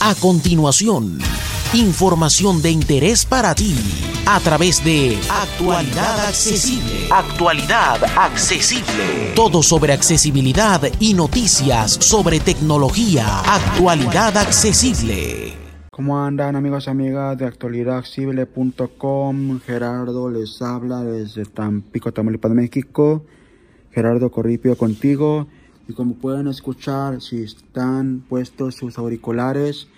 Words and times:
A 0.00 0.14
continuación, 0.14 1.18
información 1.72 2.60
de 2.60 2.70
interés 2.70 3.24
para 3.24 3.54
ti 3.54 3.74
a 4.26 4.40
través 4.40 4.84
de 4.84 5.16
Actualidad 5.30 6.26
Accesible. 6.26 7.08
Actualidad 7.10 8.04
Accesible. 8.16 9.32
Todo 9.34 9.62
sobre 9.62 9.92
accesibilidad 9.92 10.80
y 11.00 11.14
noticias 11.14 11.92
sobre 11.92 12.40
tecnología. 12.40 13.40
Actualidad 13.40 14.36
Accesible. 14.36 15.54
¿Cómo 15.90 16.22
andan 16.22 16.56
amigos 16.56 16.86
y 16.86 16.90
amigas 16.90 17.38
de 17.38 17.46
actualidadaccesible.com? 17.46 19.60
Gerardo 19.60 20.28
les 20.28 20.60
habla 20.60 21.02
desde 21.02 21.44
Tampico, 21.44 22.12
Tamaulipas, 22.12 22.52
México. 22.52 23.24
Gerardo 23.90 24.30
Corripio 24.30 24.76
contigo. 24.76 25.46
Y 25.86 25.92
como 25.92 26.14
pueden 26.14 26.46
escuchar, 26.46 27.20
si 27.20 27.42
están 27.42 28.24
puestos 28.26 28.74
sus 28.74 28.96
auriculares, 28.96 29.88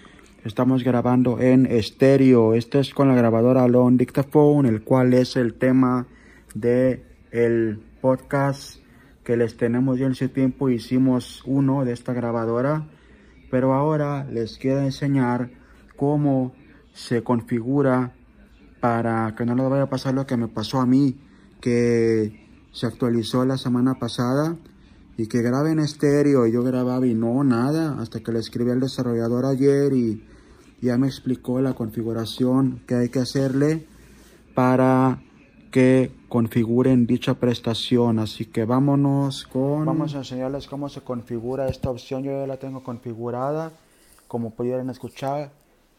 estamos 0.44 0.82
grabando 0.82 1.40
en 1.40 1.64
estéreo. 1.66 2.54
Esto 2.54 2.80
es 2.80 2.92
con 2.92 3.06
la 3.06 3.14
grabadora 3.14 3.62
Alone 3.62 3.96
Dictaphone, 3.96 4.66
el 4.66 4.82
cual 4.82 5.14
es 5.14 5.36
el 5.36 5.54
tema 5.54 6.08
de 6.54 7.04
el 7.30 7.78
podcast 8.00 8.80
que 9.22 9.36
les 9.36 9.56
tenemos 9.56 10.00
ya 10.00 10.06
en 10.06 10.16
su 10.16 10.28
tiempo. 10.28 10.70
Hicimos 10.70 11.44
uno 11.46 11.84
de 11.84 11.92
esta 11.92 12.12
grabadora, 12.12 12.88
pero 13.48 13.72
ahora 13.72 14.24
les 14.24 14.58
quiero 14.58 14.80
enseñar 14.80 15.50
cómo 15.94 16.52
se 16.94 17.22
configura 17.22 18.12
para 18.80 19.36
que 19.36 19.46
no 19.46 19.54
les 19.54 19.70
vaya 19.70 19.84
a 19.84 19.90
pasar 19.90 20.14
lo 20.14 20.26
que 20.26 20.36
me 20.36 20.48
pasó 20.48 20.80
a 20.80 20.86
mí, 20.86 21.16
que 21.60 22.44
se 22.72 22.86
actualizó 22.86 23.44
la 23.44 23.56
semana 23.56 24.00
pasada 24.00 24.56
y 25.16 25.26
que 25.26 25.42
grabe 25.42 25.72
en 25.72 25.80
estéreo. 25.80 26.46
Y 26.46 26.52
yo 26.52 26.62
grababa 26.62 27.06
y 27.06 27.14
no, 27.14 27.42
nada, 27.44 28.00
hasta 28.00 28.20
que 28.20 28.32
le 28.32 28.40
escribí 28.40 28.70
al 28.70 28.80
desarrollador 28.80 29.46
ayer 29.46 29.92
y 29.92 30.22
ya 30.80 30.98
me 30.98 31.06
explicó 31.06 31.60
la 31.60 31.74
configuración 31.74 32.82
que 32.86 32.94
hay 32.94 33.08
que 33.08 33.20
hacerle 33.20 33.86
para 34.54 35.22
que 35.70 36.10
configuren 36.28 37.06
dicha 37.06 37.34
prestación. 37.34 38.18
Así 38.18 38.46
que 38.46 38.64
vámonos 38.64 39.44
con... 39.44 39.84
Vamos 39.84 40.14
a 40.14 40.18
enseñarles 40.18 40.66
cómo 40.66 40.88
se 40.88 41.00
configura 41.00 41.68
esta 41.68 41.90
opción. 41.90 42.22
Yo 42.22 42.32
ya 42.32 42.46
la 42.46 42.58
tengo 42.58 42.82
configurada. 42.82 43.72
Como 44.28 44.50
pudieron 44.50 44.90
escuchar, 44.90 45.52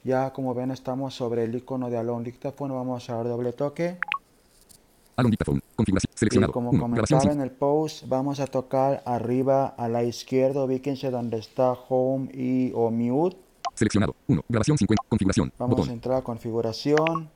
ya 0.03 0.33
como 0.33 0.53
ven 0.53 0.72
estamos 0.72 1.14
sobre 1.14 1.45
el 1.45 1.55
icono 1.55 1.89
de 1.89 1.97
Alone 1.97 2.25
Dictaphone. 2.25 2.73
Vamos 2.73 3.09
a 3.09 3.16
dar 3.16 3.27
doble 3.27 3.53
toque. 3.53 3.97
Alon 5.18 5.32
Dictaphone. 5.32 5.62
Configuración. 5.76 6.12
Seleccionado. 6.16 6.52
Y 6.52 6.54
como 6.54 6.70
Uno. 6.70 6.88
Grabación 6.90 7.20
comentaba 7.20 7.44
en 7.44 7.50
el 7.50 7.56
post, 7.56 8.04
vamos 8.08 8.40
a 8.40 8.46
tocar 8.48 9.02
arriba 9.06 9.66
a 9.66 9.88
la 9.90 10.04
izquierda, 10.04 10.64
ubíquense 10.64 11.10
donde 11.10 11.38
está 11.40 11.72
Home 11.72 12.30
y 12.34 12.72
o 12.76 12.92
Mute. 12.92 13.36
Seleccionado. 13.73 14.16
1. 14.28 14.44
Grabación 14.48 14.78
50. 14.78 15.04
Configuración. 15.10 15.52
Vamos 15.58 15.73
a 15.73 15.78
Botón. 15.82 15.94
entrar 15.94 16.18
a 16.18 16.22
configuración. 16.22 17.30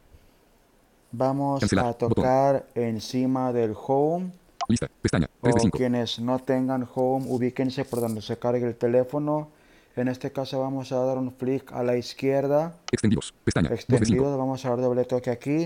Vamos 1.12 1.59
Cancelar. 1.59 1.86
a 1.88 1.94
tocar 1.94 2.66
encima 2.76 3.52
del 3.52 3.76
Home. 3.88 4.32
Lista. 4.68 4.88
Pestaña. 5.02 5.28
3 5.42 5.56
de 5.56 5.59
O 5.59 5.64
5. 5.64 5.78
quienes 5.78 6.20
no 6.20 6.38
tengan 6.40 6.88
Home, 6.94 7.26
ubíquense 7.30 7.84
por 7.84 8.00
donde 8.00 8.22
se 8.22 8.38
cargue 8.38 8.66
el 8.66 8.76
teléfono. 8.76 9.50
En 9.96 10.08
este 10.08 10.32
caso 10.32 10.59
vamos 10.62 10.92
a 10.92 11.04
dar 11.04 11.18
un 11.18 11.32
flick 11.34 11.72
a 11.74 11.84
la 11.84 11.98
izquierda. 11.98 12.76
Extendidos. 12.92 13.34
Pestaña. 13.44 13.70
2 13.70 13.78
de 13.78 13.84
5. 13.84 13.96
extendido, 13.98 14.38
vamos 14.38 14.64
a 14.66 14.70
dar 14.70 14.82
doble 14.82 15.04
toque 15.04 15.32
aquí. 15.32 15.64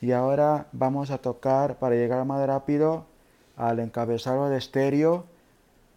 Y 0.00 0.12
ahora 0.12 0.68
vamos 0.72 1.10
a 1.10 1.18
tocar 1.18 1.78
para 1.78 1.94
llegar 1.94 2.24
más 2.24 2.46
rápido 2.46 3.06
al 3.56 3.80
encabezado 3.80 4.48
de 4.48 4.58
estéreo. 4.58 5.24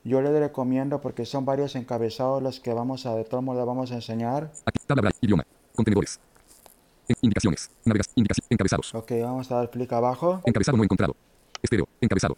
Yo 0.04 0.22
le 0.22 0.38
recomiendo 0.40 1.02
porque 1.02 1.26
son 1.26 1.44
varios 1.46 1.76
encabezados 1.76 2.42
los 2.42 2.60
que 2.60 2.74
vamos 2.74 3.06
a, 3.06 3.16
de 3.16 3.26
todos 3.26 3.44
modos, 3.44 3.66
vamos 3.68 3.92
a 3.92 3.96
enseñar. 3.96 4.52
Aquí. 4.66 4.80
Tabla. 4.88 5.12
Idioma. 5.22 5.46
Contenedores. 5.76 6.20
En- 7.10 7.18
indicaciones. 7.22 7.70
Navegas. 7.86 8.08
Indicación. 8.16 8.46
Encabezados. 8.50 8.96
Ok, 8.96 9.12
vamos 9.22 9.52
a 9.52 9.56
dar 9.56 9.70
clic 9.70 9.92
abajo. 9.92 10.42
Encabezado 10.46 10.78
no 10.78 10.84
encontrado. 10.84 11.16
Estéreo. 11.62 11.88
Encabezado. 12.00 12.38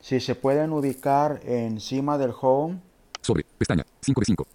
Si 0.00 0.20
se 0.20 0.34
pueden 0.34 0.72
ubicar 0.72 1.40
encima 1.44 2.18
del 2.18 2.32
home, 2.38 2.80
Sobre. 3.22 3.44
Pestaña. 3.58 3.84
5 4.02 4.20
de 4.20 4.24
5. 4.26 4.46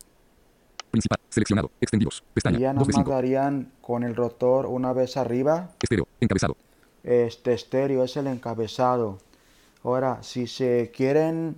Principal. 0.91 1.19
Seleccionado. 1.35 1.69
Extendidos. 1.81 2.23
Pestaña. 2.33 2.57
y 2.57 2.61
ya 2.61 2.69
2 2.69 2.75
nada 2.75 2.85
más 2.85 2.95
5. 2.95 3.11
darían 3.11 3.71
con 3.81 4.03
el 4.03 4.15
rotor 4.15 4.67
una 4.67 4.93
vez 4.93 5.17
arriba. 5.17 5.71
Estéreo. 5.83 6.07
Encabezado. 6.21 6.55
Este 7.03 7.51
estéreo 7.53 8.05
es 8.05 8.15
el 8.15 8.27
encabezado. 8.27 9.17
Ahora, 9.83 10.23
si 10.23 10.47
se 10.47 10.91
quieren 10.95 11.57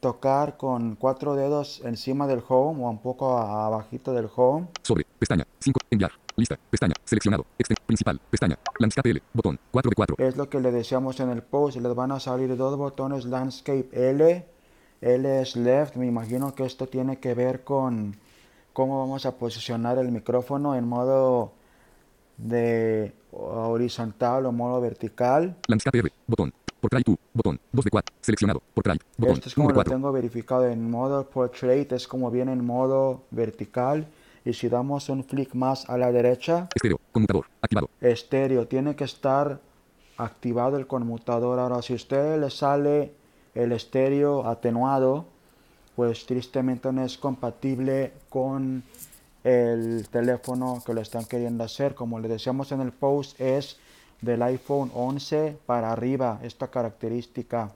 tocar 0.00 0.56
con 0.56 0.96
cuatro 0.96 1.36
dedos 1.36 1.80
encima 1.84 2.26
del 2.26 2.42
home 2.46 2.84
o 2.84 2.90
un 2.90 2.98
poco 2.98 3.38
abajito 3.38 4.12
del 4.12 4.28
home, 4.34 4.66
Sobre. 4.82 5.06
Pestaña. 5.16 5.46
5. 5.60 5.78
Enviar. 5.90 6.10
Lista. 6.34 6.58
Pestaña. 6.68 6.94
Seleccionado. 7.04 7.46
Exten 7.56 7.76
principal. 7.86 8.20
Pestaña. 8.28 8.58
Landscape 8.80 9.10
L. 9.10 9.22
Botón. 9.32 9.60
4 9.70 9.90
de 9.90 9.94
4. 9.94 10.16
es 10.18 10.36
lo 10.36 10.50
que 10.50 10.58
le 10.58 10.72
decíamos 10.72 11.20
en 11.20 11.30
el 11.30 11.44
post. 11.44 11.76
Les 11.76 11.94
van 11.94 12.10
a 12.10 12.18
salir 12.18 12.56
dos 12.56 12.76
botones 12.76 13.26
Landscape 13.26 13.88
L. 13.92 14.44
L 15.00 15.40
es 15.40 15.54
left. 15.54 15.94
Me 15.94 16.06
imagino 16.06 16.52
que 16.52 16.64
esto 16.64 16.88
tiene 16.88 17.20
que 17.20 17.34
ver 17.34 17.62
con 17.62 18.16
cómo 18.74 18.98
vamos 18.98 19.24
a 19.24 19.38
posicionar 19.38 19.96
el 19.96 20.10
micrófono 20.10 20.74
en 20.74 20.86
modo 20.86 21.52
de 22.36 23.12
horizontal 23.30 24.44
o 24.44 24.52
modo 24.52 24.80
vertical. 24.82 25.56
Landscape 25.68 26.00
R. 26.00 26.12
Botón. 26.26 26.52
Portrait 26.80 27.06
2. 27.06 27.16
Botón. 27.32 27.60
2 27.72 27.84
de 27.84 27.90
4. 27.90 28.14
Seleccionado. 28.20 28.62
Portrait. 28.74 29.00
Botón. 29.16 29.36
Esto 29.36 29.48
es 29.48 29.56
1 29.56 29.62
como 29.62 29.70
lo 29.70 29.74
4. 29.76 29.92
tengo 29.94 30.12
verificado 30.12 30.66
en 30.66 30.90
modo 30.90 31.24
portrait, 31.24 31.92
es 31.92 32.06
como 32.06 32.30
viene 32.30 32.52
en 32.52 32.66
modo 32.66 33.22
vertical. 33.30 34.06
Y 34.44 34.52
si 34.52 34.68
damos 34.68 35.08
un 35.08 35.24
flick 35.24 35.54
más 35.54 35.88
a 35.88 35.96
la 35.96 36.12
derecha, 36.12 36.68
Estéreo. 36.74 37.00
Conmutador. 37.12 37.46
Activado. 37.62 37.88
estéreo, 38.00 38.66
tiene 38.66 38.94
que 38.94 39.04
estar 39.04 39.58
activado 40.18 40.76
el 40.76 40.86
conmutador. 40.86 41.58
Ahora, 41.60 41.80
si 41.80 41.94
a 41.94 41.96
usted 41.96 42.38
le 42.40 42.50
sale 42.50 43.12
el 43.54 43.72
estéreo 43.72 44.46
atenuado, 44.46 45.26
pues 45.96 46.26
tristemente 46.26 46.92
no 46.92 47.04
es 47.04 47.18
compatible 47.18 48.12
con 48.28 48.82
el 49.44 50.08
teléfono 50.08 50.82
que 50.84 50.94
lo 50.94 51.00
están 51.00 51.24
queriendo 51.24 51.64
hacer. 51.64 51.94
Como 51.94 52.18
le 52.18 52.28
decíamos 52.28 52.72
en 52.72 52.80
el 52.80 52.92
post, 52.92 53.40
es 53.40 53.78
del 54.20 54.42
iPhone 54.42 54.90
11 54.94 55.58
para 55.66 55.92
arriba 55.92 56.40
esta 56.42 56.68
característica. 56.68 57.70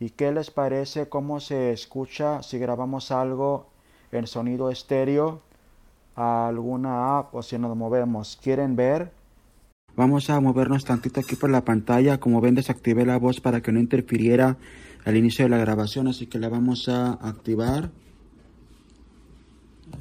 ¿Y 0.00 0.10
qué 0.10 0.32
les 0.32 0.50
parece 0.50 1.08
cómo 1.08 1.38
se 1.38 1.72
escucha 1.72 2.42
si 2.42 2.58
grabamos 2.58 3.12
algo 3.12 3.66
en 4.10 4.26
sonido 4.26 4.70
estéreo 4.70 5.40
a 6.16 6.48
alguna 6.48 7.18
app 7.18 7.34
o 7.34 7.42
si 7.42 7.58
nos 7.58 7.76
movemos? 7.76 8.38
¿Quieren 8.42 8.74
ver? 8.74 9.12
Vamos 9.94 10.30
a 10.30 10.40
movernos 10.40 10.86
tantito 10.86 11.20
aquí 11.20 11.36
por 11.36 11.50
la 11.50 11.64
pantalla. 11.64 12.18
Como 12.18 12.40
ven, 12.40 12.54
desactivé 12.54 13.04
la 13.04 13.18
voz 13.18 13.40
para 13.40 13.60
que 13.60 13.72
no 13.72 13.78
interfiriera 13.78 14.56
al 15.04 15.16
inicio 15.16 15.44
de 15.44 15.48
la 15.50 15.58
grabación, 15.58 16.08
así 16.08 16.26
que 16.26 16.38
la 16.38 16.48
vamos 16.48 16.88
a 16.88 17.12
activar. 17.12 17.90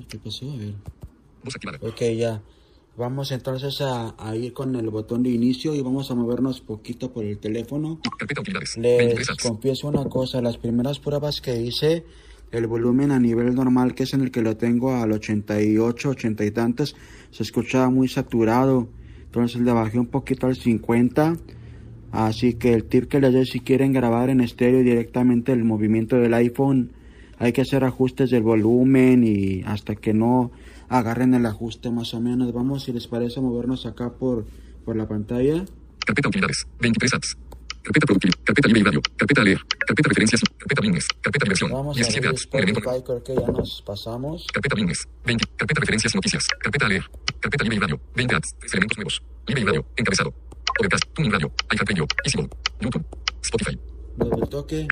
¿Qué 0.08 0.18
pasó? 0.18 0.52
A 0.52 0.58
ver. 0.58 0.76
Ok, 1.82 2.02
ya. 2.18 2.42
Vamos 2.98 3.32
entonces 3.32 3.82
a, 3.82 4.16
a 4.18 4.36
ir 4.36 4.54
con 4.54 4.76
el 4.76 4.90
botón 4.90 5.24
de 5.24 5.30
inicio 5.30 5.74
y 5.74 5.82
vamos 5.82 6.12
a 6.12 6.16
movernos 6.16 6.62
poquito 6.62 7.12
por 7.12 7.24
el 7.24 7.38
teléfono. 7.38 8.00
Les 8.78 8.98
23 8.98 9.30
apps. 9.30 9.44
confieso 9.44 9.88
una 9.88 10.04
cosa, 10.06 10.42
las 10.42 10.58
primeras 10.58 11.00
pruebas 11.00 11.42
que 11.42 11.62
hice, 11.62 12.06
el 12.52 12.68
volumen 12.68 13.12
a 13.12 13.20
nivel 13.20 13.56
normal, 13.56 13.96
que 13.96 14.04
es 14.04 14.14
en 14.14 14.22
el 14.22 14.32
que 14.32 14.42
lo 14.42 14.58
tengo 14.58 14.94
al 14.96 15.14
88, 15.14 16.10
80 16.10 16.46
y 16.46 16.52
tantos, 16.52 16.96
se 17.32 17.44
escuchaba 17.44 17.90
muy 17.90 18.10
saturado. 18.10 18.90
Entonces 19.24 19.62
le 19.62 19.72
bajé 19.72 19.98
un 19.98 20.08
poquito 20.08 20.48
al 20.48 20.58
50. 20.58 21.38
Así 22.12 22.56
que 22.56 22.74
el 22.74 22.84
tip 22.84 23.06
que 23.06 23.22
les 23.22 23.34
doy 23.34 23.46
si 23.46 23.62
quieren 23.62 23.94
grabar 23.94 24.30
en 24.30 24.42
estéreo 24.42 24.82
directamente 24.84 25.52
el 25.54 25.64
movimiento 25.64 26.18
del 26.18 26.34
iPhone, 26.34 26.92
hay 27.40 27.54
que 27.54 27.62
hacer 27.62 27.84
ajustes 27.84 28.30
del 28.30 28.44
volumen 28.44 29.24
y 29.24 29.64
hasta 29.66 29.96
que 29.96 30.14
no 30.14 30.52
agarren 30.90 31.34
el 31.34 31.46
ajuste 31.46 31.90
más 31.90 32.14
o 32.14 32.20
menos. 32.20 32.52
Vamos, 32.54 32.84
si 32.84 32.92
les 32.92 33.08
parece, 33.08 33.40
a 33.40 33.42
movernos 33.42 33.86
acá 33.86 34.12
por, 34.12 34.46
por 34.84 34.96
la 34.96 35.08
pantalla. 35.08 35.66
Carpeta 36.06 36.28
utilidades. 36.28 36.68
23 36.82 37.14
apps. 37.14 37.38
Carpeta 37.82 38.06
productividad. 38.06 38.38
Carpeta 38.44 38.68
libre 38.68 38.82
y 38.82 38.84
radio. 38.84 39.02
Carpeta 39.16 39.44
leer. 39.44 39.60
Carpeta 39.88 40.10
referencias. 40.10 40.42
Carpeta 40.58 40.82
blinks. 40.82 41.08
Carpeta 41.22 41.44
diversión. 41.46 41.72
Vamos 41.72 41.96
a 41.96 42.00
17 42.00 42.28
abrir 42.28 42.30
apps. 42.30 42.42
Spotify, 42.42 43.04
creo 43.06 43.24
que 43.24 43.36
ya 43.36 43.48
nos 43.48 43.82
pasamos. 43.82 44.48
Carpeta 44.54 44.76
blinks. 44.76 45.08
20. 45.26 45.46
Carpeta 45.56 45.80
referencias 45.80 46.14
y 46.14 46.18
noticias. 46.18 46.48
Carpeta 46.60 46.88
leer. 46.90 47.06
Carpeta 47.40 47.64
libre 47.64 47.78
y 47.78 47.80
radio. 47.80 48.02
20 48.16 48.36
apps. 48.36 48.56
3 48.60 48.74
elementos 48.74 48.98
nuevos. 48.98 49.24
Libre 49.48 49.62
y 49.62 49.66
radio. 49.66 49.86
Encabezado. 49.96 50.34
Podcast, 50.82 51.06
Tuning 51.14 51.32
Radio, 51.32 51.52
iHeartRadio, 51.72 52.08
YouTube, 52.26 53.06
Spotify. 53.44 53.78
Desde 54.18 54.36
el 54.36 54.50
toque. 54.50 54.88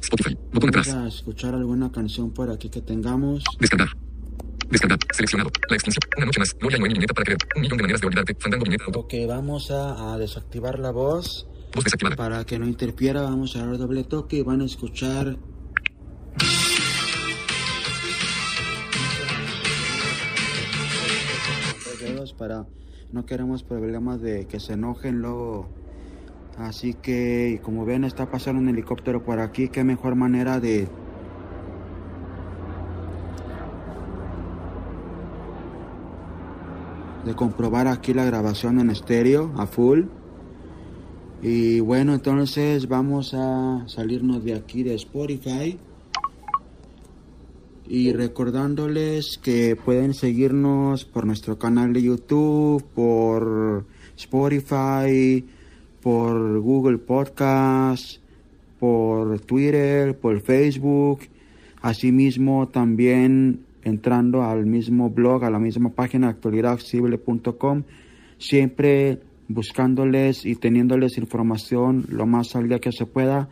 Spotify, 0.00 0.36
botón 0.52 0.70
atrás. 0.70 0.88
A 0.88 1.06
escuchar 1.06 1.54
alguna 1.54 1.92
canción 1.92 2.34
por 2.34 2.50
aquí 2.50 2.68
que 2.70 2.80
tengamos. 2.80 3.44
Descargar. 3.60 3.90
Descargar, 4.68 4.98
seleccionado, 5.12 5.50
la 5.70 5.76
extensión, 5.76 6.02
una 6.16 6.26
noche 6.26 6.40
más, 6.40 6.54
gloria 6.58 6.78
no 6.78 6.84
viñeta 6.86 7.14
para 7.14 7.24
creer, 7.24 7.38
un 7.54 7.62
millón 7.62 7.76
de 7.76 7.82
maneras 7.84 8.00
de 8.00 8.06
olvidarte, 8.08 8.34
fandango 8.34 8.64
viñeta 8.64 8.84
auto. 8.86 8.98
Ok, 8.98 9.14
vamos 9.28 9.70
a, 9.70 10.18
desactivar 10.18 10.80
la 10.80 10.90
voz. 10.90 11.46
Voz 11.72 11.84
desactivada. 11.84 12.16
Para 12.16 12.44
que 12.44 12.58
no 12.58 12.66
interfiera, 12.66 13.22
vamos 13.22 13.54
a 13.54 13.64
dar 13.64 13.78
doble 13.78 14.02
toque 14.02 14.38
y 14.38 14.42
van 14.42 14.60
a 14.60 14.64
escuchar... 14.64 15.36
para 22.38 22.66
no 23.12 23.26
queremos 23.26 23.62
problemas 23.62 24.20
de 24.20 24.46
que 24.46 24.60
se 24.60 24.74
enojen 24.74 25.20
luego. 25.20 25.68
Así 26.58 26.94
que 26.94 27.60
como 27.62 27.84
ven 27.84 28.04
está 28.04 28.30
pasando 28.30 28.60
un 28.60 28.68
helicóptero 28.68 29.24
por 29.24 29.40
aquí, 29.40 29.68
qué 29.68 29.84
mejor 29.84 30.14
manera 30.14 30.60
de 30.60 30.88
de 37.24 37.34
comprobar 37.34 37.88
aquí 37.88 38.12
la 38.12 38.24
grabación 38.24 38.78
en 38.80 38.90
estéreo 38.90 39.52
a 39.56 39.66
full. 39.66 40.04
Y 41.42 41.80
bueno, 41.80 42.14
entonces 42.14 42.88
vamos 42.88 43.34
a 43.34 43.84
salirnos 43.86 44.44
de 44.44 44.54
aquí 44.54 44.82
de 44.82 44.94
Spotify. 44.94 45.78
Y 47.86 48.12
recordándoles 48.12 49.38
que 49.42 49.76
pueden 49.76 50.14
seguirnos 50.14 51.04
por 51.04 51.26
nuestro 51.26 51.58
canal 51.58 51.92
de 51.92 52.02
YouTube, 52.02 52.82
por 52.94 53.84
Spotify, 54.16 55.44
por 56.00 56.60
Google 56.60 56.98
Podcast, 56.98 58.18
por 58.78 59.40
Twitter, 59.40 60.16
por 60.16 60.40
Facebook. 60.40 61.20
Asimismo 61.82 62.68
también 62.68 63.60
entrando 63.82 64.42
al 64.42 64.64
mismo 64.64 65.10
blog, 65.10 65.44
a 65.44 65.50
la 65.50 65.58
misma 65.58 65.90
página 65.90 66.28
actualidadaccesible.com, 66.28 67.82
siempre 68.38 69.20
buscándoles 69.48 70.46
y 70.46 70.56
teniéndoles 70.56 71.18
información 71.18 72.06
lo 72.08 72.26
más 72.26 72.56
al 72.56 72.68
día 72.68 72.78
que 72.78 72.92
se 72.92 73.04
pueda 73.04 73.48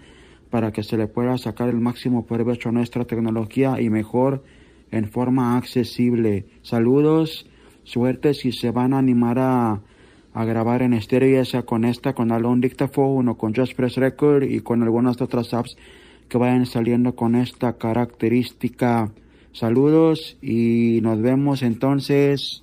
para 0.53 0.71
que 0.71 0.83
se 0.83 0.99
le 0.99 1.09
pueda 1.09 1.39
sacar 1.39 1.71
el 1.71 1.81
máximo 1.81 2.27
provecho 2.27 2.69
a 2.69 2.73
nuestra 2.73 3.07
tecnología 3.07 3.81
y 3.81 3.89
mejor 3.89 4.45
en 4.91 5.09
forma 5.09 5.57
accesible. 5.57 6.45
Saludos, 6.61 7.47
suerte 7.85 8.35
si 8.35 8.53
se 8.53 8.71
van 8.71 8.93
a 8.93 8.99
animar 8.99 9.39
a, 9.39 9.81
a 10.35 10.45
grabar 10.45 10.83
en 10.83 10.93
estéreo, 10.93 11.43
ya 11.43 11.47
sea 11.47 11.63
con 11.63 11.87
esta, 11.87 12.13
con 12.13 12.33
Alone 12.33 12.61
Dictaphone 12.61 13.31
o 13.31 13.39
con 13.39 13.55
Just 13.55 13.75
Press 13.75 13.97
Record 13.97 14.43
y 14.43 14.61
con 14.61 14.83
algunas 14.83 15.23
otras 15.23 15.55
apps 15.55 15.75
que 16.29 16.37
vayan 16.37 16.67
saliendo 16.67 17.17
con 17.17 17.35
esta 17.35 17.79
característica. 17.79 19.11
Saludos 19.53 20.37
y 20.43 21.01
nos 21.03 21.23
vemos 21.23 21.63
entonces 21.63 22.63